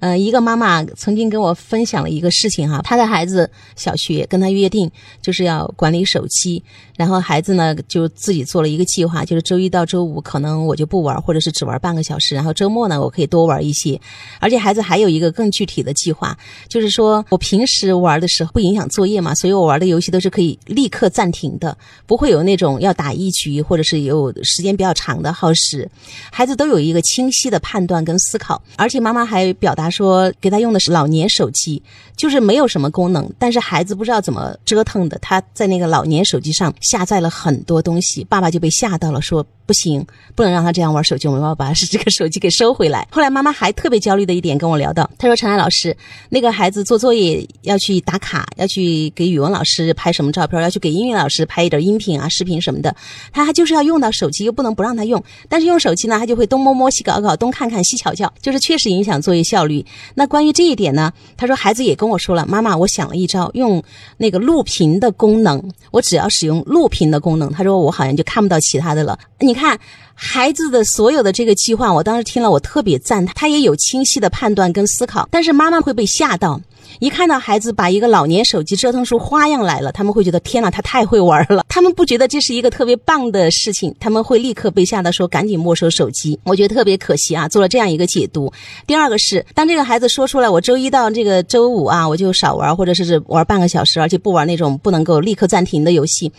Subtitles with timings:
[0.00, 6.62] 呃，一个妈妈曾经跟我分享了一个事情哈，她的孩子小学跟她约定就是要管理手机，
[6.96, 14.00] 然后孩子呢就自己做了一个计划，就是周一到周五可能我就不玩，或者是只玩半个小时，然后周末呢我可以多玩一些。
[14.38, 16.34] 而且孩子还有一个更具体的计划，
[16.66, 21.76] 就是说我平时玩的时候不影响作业嘛，所以我玩的游戏都是可以立刻暂停的，
[22.06, 25.86] 不会有那种要打一局或者是有时间比较长的耗时。
[26.32, 29.89] 孩子都有一个清晰的判断跟思考，而且妈妈还表达。
[29.90, 31.82] 说给他用的是老年手机，
[32.16, 43.06] 就是没有什么功能，但是孩子不知道怎么折腾的，他在那个老年手机上下载了很多东西，爸爸就被吓到了，说不行，不能让他这样玩手机，我们要把是这个手机给收回来。
[43.12, 45.96] 后来妈妈还特别焦虑的一点跟我聊到，她说陈安老师，
[46.28, 52.94] 那个孩子做作业要去打卡，要去给语文老师拍什么照片，要去给英语老师拍一点音频啊、视频什么的，
[53.32, 59.79] 他还就是要用到手机，又不能不让他用，但是用手机呢，他就会东摸摸、西搞搞、东看看、西瞧瞧，就是确实影响作业效率。
[60.14, 63.82] 那关于这一点呢，他说孩子也跟我说了，妈妈，我想了一招，用
[64.16, 69.18] 那个录屏的功能，我只要使用录屏的功能，他说我好像就看不到其他的了。
[69.38, 69.78] 你看
[70.14, 76.60] 孩子的所有的这个计划，我当时听了，我特别赞他，他也有清晰的判断跟思考，但是妈妈会被吓到。
[76.98, 81.64] 一看到孩子把一个老年手机折腾出花样来了，他们会觉得天哪，他太会玩了。
[81.68, 86.38] 他们不觉得这是一个特别棒的事情，他们会立刻被吓得，说赶紧没收手机。
[86.44, 88.52] 我觉得特别可惜啊，做了这样一个解读。
[88.86, 96.32] 第二个是，当这个孩子说出来，我周一到这个周五啊，我就少玩，或者是玩半个小时，而且不玩那种不能够立刻暂停的游戏。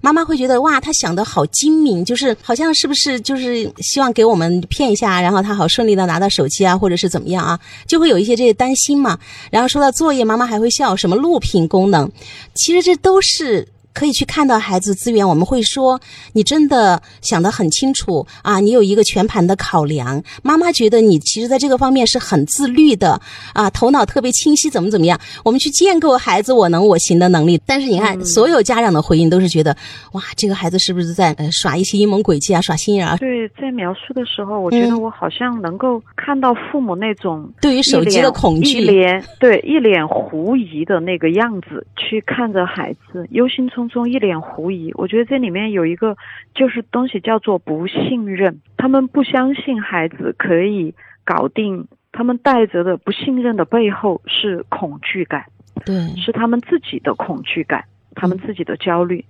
[0.00, 9.18] 妈妈会觉得哇，他想的好精明，就是好像是不是就是希望给我们骗一下，然后他好顺利的拿到手机啊，或者是怎么样啊，就会有一些这些担心嘛。
[9.50, 12.12] 然后说到作业，妈妈还会笑什么录屏功能，
[12.52, 13.66] 其实这都是。
[13.96, 15.98] 可以去看到孩子资源，我们会说
[16.34, 20.22] 你真的想得很清楚啊，你有一个全盘的考量。
[20.42, 23.18] 妈妈觉得你其实在这个方面是很自律的
[23.54, 25.18] 啊，头脑特别清晰，怎么怎么样？
[25.42, 27.58] 我们去建构孩子我能我行的能力。
[27.64, 29.74] 但是你看，所有家长的回应都是觉得，
[30.12, 33.16] 哇，这个孩子是不是在呃耍一些阴谋诡计啊，耍心眼啊？
[33.16, 43.85] 对，在描述的时候，我觉得我好像能够看到父母那种对于手机的恐惧，一脸对一脸狐疑的那个样子，去看着孩子，忧心忡。
[43.88, 46.16] 中一脸狐疑，我觉得这里面有一个
[46.54, 55.44] 就是东西叫做不信任，他们不相信孩子可以搞定，他们带着的不信任的背后是恐惧感，
[55.84, 59.24] 对，是他们自己的恐惧感，他们自己的焦虑，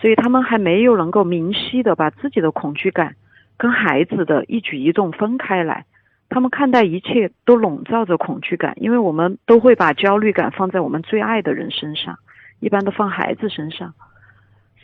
[0.00, 3.14] 所以他们还没有能够明晰的把自己的恐惧感
[3.56, 5.84] 跟孩子的一举一动分开来，
[6.28, 12.16] 他们看待一切都笼罩着恐惧感，因为我们都会把焦虑感放在我们最爱的人身上。
[12.60, 13.92] 一般都放孩子身上，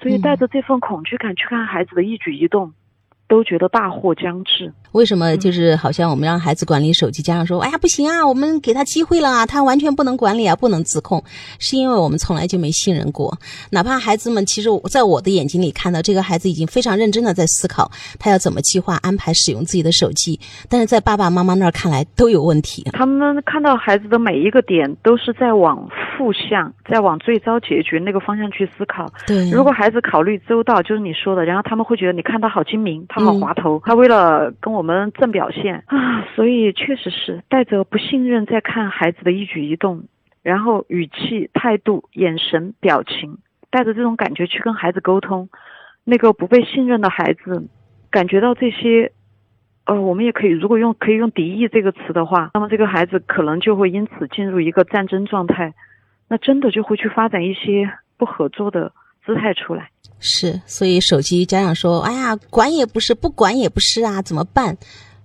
[0.02, 2.72] 所以带着这份恐惧感去看孩子的一举一动。
[3.28, 4.72] 都觉得大祸将至。
[4.92, 11.20] 为什么就是好像我们让孩子管理手机，家长说：“哎呀，不行啊，我们给他机会了啊，他完全不能管理啊，不能自控。”
[11.58, 13.36] 是因为我们从来就没信任过。
[13.70, 20.38] 哪怕孩子们其实在我的眼睛里看到这个孩子已经非常认真的在思考，他要怎么计划安排使用自己的手机，
[20.68, 22.88] 但是在爸爸妈妈那儿看来都有问题。
[22.92, 29.06] 他们看到孩子的每一个点都是在往负向，在往最糟结局那个方向去思考。
[29.26, 33.04] 对，如果孩子考虑周到，就是你说的，然后他们会觉得你看他好精明。
[33.08, 40.04] 他好滑头，他为了跟我们正表现啊，所以确实是带着不信任在看孩子的一举一动，
[40.42, 43.38] 然后语气、态度、眼神、表情，
[43.70, 45.48] 带着这种感觉去跟孩子沟通。
[46.04, 47.66] 那个不被信任的孩子，
[48.10, 49.10] 感觉到这些，
[49.86, 55.74] 呃，我们也可以，如果用可以用敌意这个词的话，那么这个孩子可能就会因此进入一个战争状态，
[56.28, 58.92] 那真的就会去发展一些不合作的
[59.24, 59.90] 姿态出来。
[60.18, 64.76] 是，所以手机家长说：“哎呀，管也不是，不管也不是啊，怎么办？”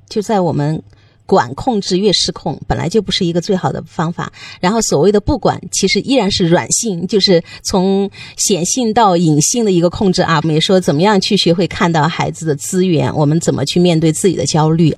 [0.10, 0.84] 就在我们
[1.26, 4.30] 管控制越失控，本来就不是一个最好的方法。
[4.60, 10.36] 然后所谓的不管，其实依然是软性，就是从显性到隐性的一个控制啊。
[10.36, 14.90] 我们也说怎么样去学会看到孩子的资源，我们怎么去面对自己的焦虑。